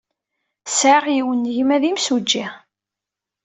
Sɛiɣ 0.69 1.05
yiwen 1.15 1.41
n 1.49 1.53
gma 1.55 1.77
d 1.81 1.83
imsujji. 1.89 2.45